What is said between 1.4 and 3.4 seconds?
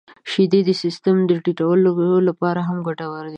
ټيټولو لپاره هم ګټورې دي.